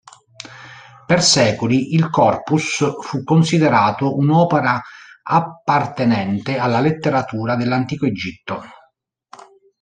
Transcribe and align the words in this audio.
Per 1.05 1.21
secoli 1.21 1.93
il 1.93 2.09
"Corpus" 2.09 2.91
fu 3.05 3.21
considerato 3.23 4.15
un'opera 4.17 4.81
appartenente 5.21 6.57
alla 6.57 6.79
letteratura 6.79 7.55
dell'Antico 7.55 8.07
Egitto. 8.07 8.63